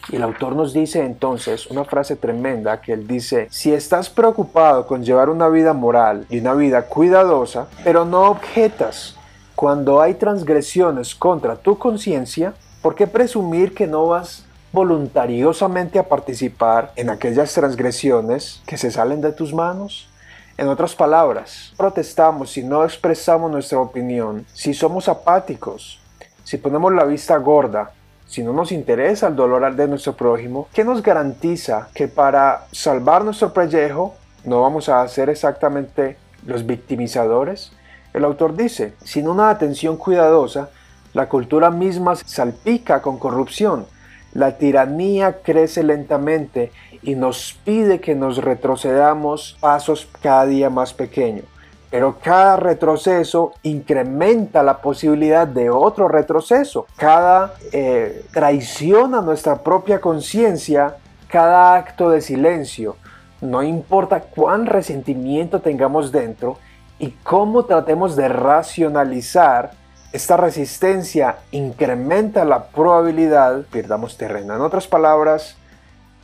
Y 0.09 0.17
el 0.17 0.23
autor 0.23 0.55
nos 0.55 0.73
dice 0.73 1.05
entonces 1.05 1.67
una 1.67 1.85
frase 1.85 2.17
tremenda 2.17 2.81
que 2.81 2.91
él 2.91 3.07
dice, 3.07 3.47
si 3.49 3.73
estás 3.73 4.09
preocupado 4.09 4.85
con 4.85 5.03
llevar 5.03 5.29
una 5.29 5.47
vida 5.47 5.71
moral 5.71 6.25
y 6.29 6.39
una 6.39 6.53
vida 6.53 6.87
cuidadosa, 6.87 7.67
pero 7.85 8.03
no 8.03 8.23
objetas 8.23 9.15
cuando 9.55 10.01
hay 10.01 10.15
transgresiones 10.15 11.15
contra 11.15 11.55
tu 11.55 11.77
conciencia, 11.77 12.53
¿por 12.81 12.95
qué 12.95 13.07
presumir 13.07 13.73
que 13.73 13.87
no 13.87 14.07
vas 14.07 14.45
voluntariosamente 14.73 15.99
a 15.99 16.09
participar 16.09 16.91
en 16.95 17.11
aquellas 17.11 17.53
transgresiones 17.53 18.61
que 18.65 18.77
se 18.77 18.91
salen 18.91 19.21
de 19.21 19.31
tus 19.31 19.53
manos? 19.53 20.09
En 20.57 20.67
otras 20.67 20.95
palabras, 20.95 21.73
protestamos 21.77 22.51
si 22.51 22.63
no 22.63 22.83
expresamos 22.83 23.49
nuestra 23.49 23.79
opinión, 23.79 24.45
si 24.53 24.73
somos 24.73 25.07
apáticos, 25.07 26.01
si 26.43 26.57
ponemos 26.57 26.91
la 26.91 27.05
vista 27.05 27.37
gorda, 27.37 27.91
si 28.27 28.43
no 28.43 28.51
nos 28.51 28.71
interesa 28.71 29.27
el 29.27 29.35
dolor 29.35 29.75
de 29.75 29.87
nuestro 29.87 30.13
prójimo, 30.13 30.67
¿qué 30.73 30.83
nos 30.83 31.03
garantiza 31.03 31.89
que 31.93 32.07
para 32.07 32.65
salvar 32.71 33.23
nuestro 33.23 33.53
pellejo 33.53 34.15
no 34.43 34.61
vamos 34.61 34.89
a 34.89 35.07
ser 35.07 35.29
exactamente 35.29 36.17
los 36.45 36.65
victimizadores? 36.65 37.71
El 38.11 38.25
autor 38.25 38.55
dice, 38.55 38.93
sin 39.03 39.27
una 39.27 39.49
atención 39.49 39.97
cuidadosa, 39.97 40.69
la 41.13 41.29
cultura 41.29 41.69
misma 41.69 42.15
salpica 42.15 43.01
con 43.03 43.19
corrupción, 43.19 43.85
la 44.33 44.57
tiranía 44.57 45.41
crece 45.41 45.83
lentamente 45.83 46.71
y 47.01 47.15
nos 47.15 47.57
pide 47.63 47.99
que 47.99 48.15
nos 48.15 48.37
retrocedamos 48.37 49.57
pasos 49.59 50.07
cada 50.21 50.45
día 50.45 50.69
más 50.69 50.93
pequeños. 50.93 51.45
Pero 51.91 52.17
cada 52.23 52.55
retroceso 52.55 53.53
incrementa 53.61 54.63
la 54.63 54.81
posibilidad 54.81 55.47
de 55.47 55.69
otro 55.69 56.07
retroceso. 56.07 56.87
Cada 56.95 57.53
eh, 57.71 58.25
traición 58.33 59.13
a 59.13 59.21
nuestra 59.21 59.61
propia 59.61 60.01
conciencia, 60.01 60.95
cada 61.27 61.75
acto 61.75 62.09
de 62.09 62.21
silencio, 62.21 62.95
no 63.41 63.61
importa 63.61 64.21
cuán 64.21 64.65
resentimiento 64.65 65.59
tengamos 65.59 66.11
dentro 66.11 66.57
y 66.97 67.09
cómo 67.23 67.65
tratemos 67.65 68.15
de 68.15 68.29
racionalizar, 68.29 69.71
esta 70.13 70.37
resistencia 70.37 71.37
incrementa 71.51 72.45
la 72.45 72.67
probabilidad 72.67 73.63
perdamos 73.71 74.17
terreno. 74.17 74.55
En 74.55 74.61
otras 74.61 74.87
palabras, 74.87 75.57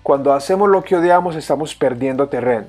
cuando 0.03 0.33
hacemos 0.33 0.69
lo 0.69 0.83
que 0.83 0.95
odiamos 0.95 1.35
estamos 1.35 1.75
perdiendo 1.75 2.29
terreno. 2.29 2.67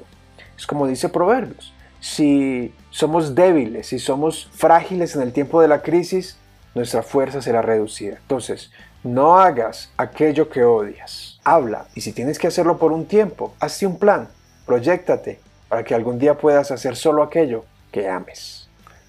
Es 0.56 0.66
como 0.66 0.86
dice 0.86 1.08
Proverbios 1.08 1.72
si 2.00 2.74
somos 2.90 3.34
débiles, 3.34 3.88
si 3.88 3.98
somos 3.98 4.48
frágiles 4.52 5.14
en 5.14 5.22
el 5.22 5.32
tiempo 5.32 5.60
de 5.60 5.68
la 5.68 5.82
crisis, 5.82 6.38
nuestra 6.74 7.02
fuerza 7.02 7.42
será 7.42 7.62
reducida. 7.62 8.16
Entonces, 8.16 8.70
no 9.04 9.38
hagas 9.38 9.92
aquello 9.96 10.48
que 10.48 10.64
odias. 10.64 11.38
Habla 11.44 11.86
y 11.94 12.00
si 12.00 12.12
tienes 12.12 12.38
que 12.38 12.46
hacerlo 12.46 12.78
por 12.78 12.92
un 12.92 13.06
tiempo, 13.06 13.54
hazte 13.60 13.86
un 13.86 13.98
plan, 13.98 14.28
proyectate 14.66 15.40
para 15.68 15.84
que 15.84 15.94
algún 15.94 16.18
día 16.18 16.36
puedas 16.38 16.70
hacer 16.70 16.96
solo 16.96 17.22
aquello 17.22 17.64
que 17.92 18.08
ames. 18.08 18.68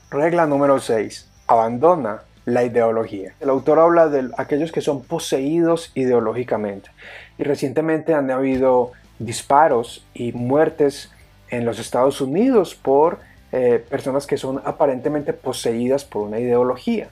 Regla 0.10 0.46
número 0.46 0.80
6. 0.80 1.30
Abandona 1.51 2.22
la 2.46 2.63
ideología. 2.63 3.34
El 3.41 3.50
autor 3.50 3.79
habla 3.79 4.08
de 4.08 4.29
aquellos 4.38 4.72
que 4.72 4.79
son 4.79 5.03
poseídos 5.03 5.91
ideológicamente. 5.96 6.89
Y 7.38 7.43
recientemente 7.43 8.13
han 8.13 8.31
habido 8.31 8.93
disparos 9.20 10.05
y 10.13 10.31
muertes 10.31 11.12
en 11.50 11.65
los 11.65 11.77
Estados 11.77 12.22
Unidos 12.22 12.74
por 12.74 13.20
eh, 13.51 13.84
personas 13.89 14.27
que 14.27 14.38
son 14.38 14.62
aparentemente 14.63 15.34
poseídas 15.34 16.05
por 16.05 16.22
una 16.22 16.39
ideología. 16.39 17.10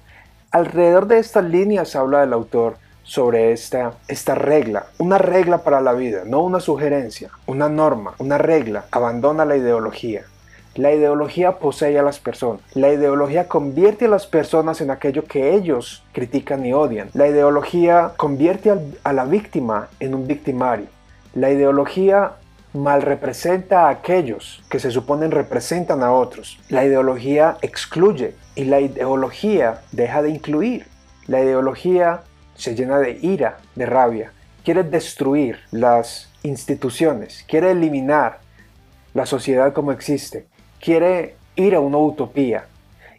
Alrededor 0.51 1.07
de 1.07 1.19
estas 1.19 1.43
líneas 1.43 1.97
habla 1.97 2.23
el 2.23 2.31
autor 2.31 2.77
sobre 3.03 3.51
esta, 3.51 3.95
esta 4.07 4.35
regla, 4.35 4.85
una 4.99 5.17
regla 5.17 5.63
para 5.63 5.81
la 5.81 5.91
vida, 5.91 6.23
no 6.25 6.39
una 6.39 6.61
sugerencia, 6.61 7.29
una 7.45 7.67
norma, 7.67 8.13
una 8.19 8.37
regla. 8.37 8.85
Abandona 8.91 9.43
la 9.43 9.57
ideología. 9.57 10.23
La 10.79 10.93
ideología 10.93 11.59
posee 11.59 11.99
a 11.99 12.03
las 12.03 12.19
personas. 12.19 12.61
La 12.73 12.87
ideología 12.87 13.49
convierte 13.49 14.05
a 14.05 14.07
las 14.07 14.25
personas 14.25 14.79
en 14.79 14.91
aquello 14.91 15.25
que 15.25 15.53
ellos 15.53 16.05
critican 16.13 16.65
y 16.65 16.71
odian. 16.71 17.09
La 17.13 17.27
ideología 17.27 18.13
convierte 18.15 18.73
a 19.03 19.11
la 19.11 19.25
víctima 19.25 19.89
en 19.99 20.15
un 20.15 20.25
victimario. 20.25 20.85
La 21.35 21.51
ideología 21.51 22.35
mal 22.71 23.01
representa 23.01 23.87
a 23.87 23.89
aquellos 23.89 24.63
que 24.69 24.79
se 24.79 24.89
suponen 24.89 25.31
representan 25.31 26.01
a 26.01 26.13
otros. 26.13 26.57
La 26.69 26.85
ideología 26.85 27.57
excluye 27.61 28.35
y 28.55 28.63
la 28.63 28.79
ideología 28.79 29.81
deja 29.91 30.21
de 30.21 30.29
incluir. 30.29 30.85
La 31.27 31.41
ideología 31.41 32.21
se 32.55 32.73
llena 32.73 32.99
de 32.99 33.19
ira, 33.21 33.57
de 33.75 33.85
rabia. 33.85 34.31
Quiere 34.63 34.83
destruir 34.83 35.59
las 35.71 36.29
instituciones, 36.41 37.43
quiere 37.49 37.71
eliminar 37.71 38.39
la 39.13 39.25
sociedad 39.25 39.73
como 39.73 39.91
existe, 39.91 40.45
quiere 40.79 41.35
ir 41.55 41.75
a 41.75 41.79
una 41.79 41.97
utopía. 41.97 42.65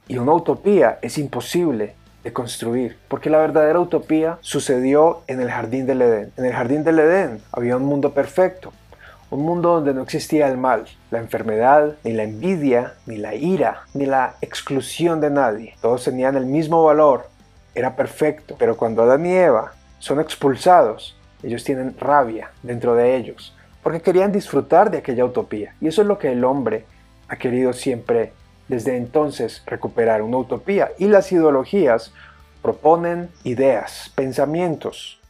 Y 0.09 0.19
una 0.19 0.33
utopía 0.33 0.99
es 1.03 1.19
imposible 1.19 1.95
de 2.25 2.33
construir, 2.33 2.99
porque 3.09 3.31
la 3.31 3.39
verdadera 3.39 3.81
utopía 3.81 4.39
sucedió 4.41 5.23
en 5.27 5.41
el 5.41 5.51
jardín 5.51 5.87
del 5.87 6.03
Edén. 6.03 6.33
En 6.37 6.45
el 6.45 6.53
jardín 6.53 6.85
del 6.85 6.99
Edén 6.99 7.41
había 7.53 7.77
un 7.77 7.85
mundo 7.85 8.13
perfecto, 8.13 8.73
un 9.31 9.43
mundo 9.45 9.75
donde 9.75 9.95
no 9.95 10.03
existía 10.03 10.49
el 10.49 10.59
mal, 10.59 10.87
la 11.11 11.19
enfermedad, 11.19 11.95
ni 12.05 12.13
la 12.13 12.25
envidia, 12.25 12.95
ni 13.07 13.17
la 13.17 13.35
ira, 13.35 13.85
ni 13.95 14.05
la 14.05 14.35
exclusión 14.41 15.21
de 15.21 15.31
nadie. 15.31 15.77
Todos 15.81 16.05
tenían 16.05 16.37
el 16.37 16.47
mismo 16.47 16.83
valor, 16.85 17.29
era 17.75 17.95
perfecto. 17.95 18.57
Pero 18.59 18.77
cuando 18.77 19.03
Adán 19.03 19.25
y 19.25 19.33
Eva 19.33 19.73
son 19.99 20.21
expulsados, 20.21 21.17
ellos 21.43 21.65
tienen 21.65 21.97
rabia 21.99 22.51
dentro 22.63 22.95
de 22.95 23.17
ellos, 23.17 23.55
porque 23.83 24.03
querían 24.03 24.33
disfrutar 24.33 24.91
de 24.91 24.99
aquella 24.99 25.25
utopía. 25.25 25.75
Y 25.81 25.89
eso 25.89 26.03
es 26.03 26.09
lo 26.09 26.19
que 26.19 26.33
el 26.33 26.45
hombre 26.45 26.85
ha 27.31 27.37
querido 27.37 27.73
siempre 27.73 28.33
desde 28.69 28.97
entonces 28.97 29.63
recuperar, 29.67 30.21
una 30.21 30.39
utopía. 30.39 30.91
Y 30.99 31.07
las 31.07 31.31
ideologías 31.31 32.13
proponen 32.61 33.31
ideas, 33.45 34.13
pensamientos, 34.15 35.21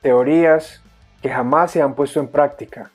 teorías 0.00 0.80
que 1.20 1.28
jamás 1.28 1.72
se 1.72 1.82
han 1.82 1.94
puesto 1.94 2.20
en 2.20 2.28
práctica 2.28 2.90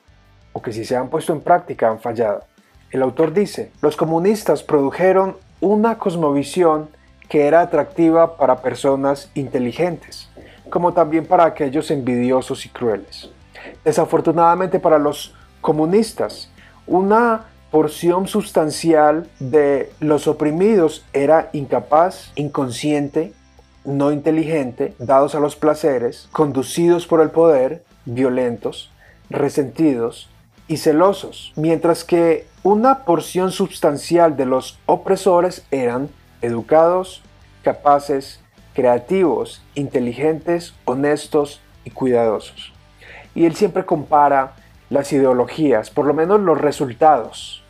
o 0.52 0.62
que 0.62 0.72
si 0.72 0.84
se 0.84 0.96
han 0.96 1.08
puesto 1.08 1.32
en 1.32 1.42
práctica 1.42 1.88
han 1.88 2.00
fallado. 2.00 2.44
El 2.90 3.02
autor 3.02 3.34
dice, 3.34 3.70
los 3.82 3.96
comunistas 3.96 4.62
produjeron 4.62 5.36
una 5.60 5.98
cosmovisión 5.98 6.88
que 7.28 7.46
era 7.46 7.60
atractiva 7.60 8.38
para 8.38 8.62
personas 8.62 9.30
inteligentes, 9.34 10.30
como 10.70 10.94
también 10.94 11.26
para 11.26 11.44
aquellos 11.44 11.90
envidiosos 11.90 12.64
y 12.64 12.70
crueles. 12.70 13.30
Desafortunadamente 13.84 14.80
para 14.80 14.98
los 14.98 15.34
comunistas, 15.60 16.50
una 16.86 17.44
porción 17.70 18.26
sustancial 18.26 19.28
de 19.38 19.92
los 20.00 20.26
oprimidos 20.26 21.04
era 21.12 21.50
incapaz, 21.52 22.32
inconsciente, 22.34 23.32
no 23.84 24.12
inteligente, 24.12 24.94
dados 24.98 25.34
a 25.34 25.40
los 25.40 25.56
placeres, 25.56 26.28
conducidos 26.32 27.06
por 27.06 27.20
el 27.20 27.30
poder, 27.30 27.84
violentos, 28.04 28.90
resentidos, 29.30 30.28
y 30.68 30.76
celosos, 30.76 31.52
mientras 31.56 32.04
que 32.04 32.46
una 32.62 33.04
porción 33.04 33.50
sustancial 33.50 34.36
de 34.36 34.44
los 34.44 34.78
opresores 34.84 35.64
eran 35.70 36.10
educados, 36.42 37.22
capaces, 37.62 38.40
creativos, 38.74 39.62
inteligentes, 39.74 40.74
honestos 40.84 41.60
y 41.84 41.90
cuidadosos. 41.90 42.72
Y 43.34 43.46
él 43.46 43.56
siempre 43.56 43.86
compara 43.86 44.54
las 44.90 45.12
ideologías, 45.12 45.90
por 45.90 46.06
lo 46.06 46.14
menos 46.14 46.40
los 46.40 46.60
resultados 46.60 47.64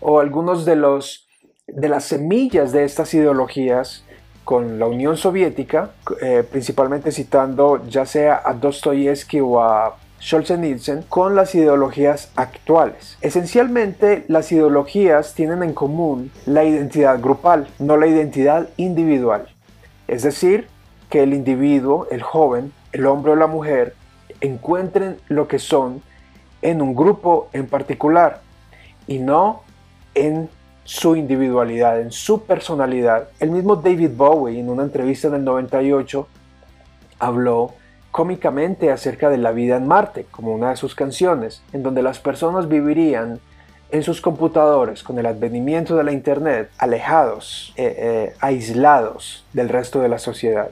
o 0.00 0.20
algunos 0.20 0.64
de 0.64 0.76
los 0.76 1.26
de 1.66 1.88
las 1.88 2.04
semillas 2.04 2.72
de 2.72 2.84
estas 2.84 3.12
ideologías 3.12 4.04
con 4.44 4.78
la 4.78 4.86
Unión 4.86 5.18
Soviética, 5.18 5.90
eh, 6.22 6.42
principalmente 6.50 7.12
citando 7.12 7.84
ya 7.86 8.06
sea 8.06 8.40
a 8.42 8.54
Dostoyevsky 8.54 9.40
o 9.40 9.60
a 9.60 9.96
Solzhenitsyn 10.18 11.02
con 11.08 11.36
las 11.36 11.54
ideologías 11.54 12.32
actuales. 12.34 13.18
Esencialmente, 13.20 14.24
las 14.28 14.50
ideologías 14.50 15.34
tienen 15.34 15.62
en 15.62 15.74
común 15.74 16.32
la 16.46 16.64
identidad 16.64 17.20
grupal, 17.20 17.68
no 17.78 17.98
la 17.98 18.06
identidad 18.06 18.70
individual. 18.78 19.48
Es 20.08 20.22
decir, 20.22 20.68
que 21.10 21.22
el 21.22 21.34
individuo, 21.34 22.06
el 22.10 22.22
joven, 22.22 22.72
el 22.92 23.06
hombre 23.06 23.32
o 23.32 23.36
la 23.36 23.46
mujer 23.46 23.94
encuentren 24.40 25.18
lo 25.28 25.46
que 25.48 25.58
son 25.58 26.02
en 26.62 26.82
un 26.82 26.94
grupo 26.94 27.48
en 27.52 27.66
particular 27.66 28.40
y 29.06 29.18
no 29.18 29.62
en 30.14 30.48
su 30.84 31.16
individualidad, 31.16 32.00
en 32.00 32.10
su 32.10 32.42
personalidad. 32.44 33.28
El 33.40 33.50
mismo 33.50 33.76
David 33.76 34.10
Bowie 34.16 34.58
en 34.58 34.70
una 34.70 34.84
entrevista 34.84 35.28
en 35.28 35.34
el 35.34 35.44
98 35.44 36.26
habló 37.18 37.74
cómicamente 38.10 38.90
acerca 38.90 39.28
de 39.28 39.38
la 39.38 39.52
vida 39.52 39.76
en 39.76 39.86
Marte, 39.86 40.26
como 40.30 40.54
una 40.54 40.70
de 40.70 40.76
sus 40.76 40.94
canciones, 40.94 41.62
en 41.72 41.82
donde 41.82 42.02
las 42.02 42.18
personas 42.18 42.68
vivirían 42.68 43.38
en 43.90 44.02
sus 44.02 44.20
computadores 44.20 45.02
con 45.02 45.18
el 45.18 45.26
advenimiento 45.26 45.96
de 45.96 46.04
la 46.04 46.12
Internet, 46.12 46.70
alejados, 46.78 47.72
eh, 47.76 47.94
eh, 47.98 48.34
aislados 48.40 49.44
del 49.52 49.68
resto 49.68 50.00
de 50.00 50.08
la 50.08 50.18
sociedad. 50.18 50.70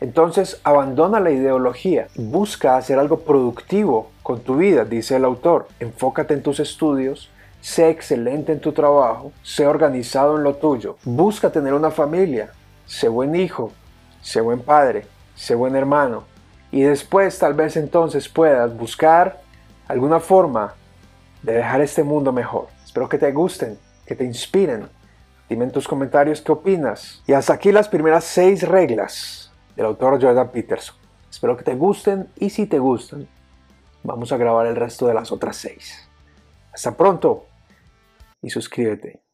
Entonces 0.00 0.60
abandona 0.62 1.20
la 1.20 1.30
ideología, 1.30 2.08
busca 2.16 2.76
hacer 2.76 2.98
algo 2.98 3.20
productivo 3.20 4.10
con 4.22 4.40
tu 4.40 4.56
vida, 4.56 4.84
dice 4.84 5.16
el 5.16 5.24
autor. 5.24 5.68
Enfócate 5.80 6.34
en 6.34 6.42
tus 6.42 6.60
estudios, 6.60 7.30
sé 7.60 7.88
excelente 7.88 8.52
en 8.52 8.60
tu 8.60 8.72
trabajo, 8.72 9.32
sé 9.42 9.66
organizado 9.66 10.36
en 10.36 10.44
lo 10.44 10.56
tuyo, 10.56 10.98
busca 11.04 11.50
tener 11.50 11.72
una 11.72 11.90
familia, 11.90 12.50
sé 12.84 13.08
buen 13.08 13.34
hijo, 13.34 13.72
sé 14.20 14.40
buen 14.42 14.60
padre, 14.60 15.06
sé 15.34 15.54
buen 15.54 15.74
hermano. 15.74 16.24
Y 16.70 16.82
después 16.82 17.38
tal 17.38 17.54
vez 17.54 17.76
entonces 17.76 18.28
puedas 18.28 18.76
buscar 18.76 19.40
alguna 19.88 20.20
forma 20.20 20.74
de 21.42 21.54
dejar 21.54 21.80
este 21.80 22.02
mundo 22.02 22.32
mejor. 22.32 22.66
Espero 22.84 23.08
que 23.08 23.18
te 23.18 23.32
gusten, 23.32 23.78
que 24.04 24.14
te 24.14 24.24
inspiren. 24.24 24.88
Dime 25.48 25.64
en 25.64 25.70
tus 25.70 25.88
comentarios 25.88 26.42
qué 26.42 26.52
opinas. 26.52 27.22
Y 27.26 27.32
hasta 27.32 27.54
aquí 27.54 27.72
las 27.72 27.88
primeras 27.88 28.24
seis 28.24 28.66
reglas 28.66 29.45
del 29.76 29.86
autor 29.86 30.20
Jordan 30.20 30.50
Peterson. 30.50 30.96
Espero 31.30 31.56
que 31.56 31.64
te 31.64 31.74
gusten 31.74 32.28
y 32.36 32.50
si 32.50 32.66
te 32.66 32.78
gustan, 32.78 33.28
vamos 34.02 34.32
a 34.32 34.36
grabar 34.36 34.66
el 34.66 34.76
resto 34.76 35.06
de 35.06 35.14
las 35.14 35.30
otras 35.30 35.56
seis. 35.56 36.08
Hasta 36.72 36.96
pronto 36.96 37.46
y 38.42 38.50
suscríbete. 38.50 39.25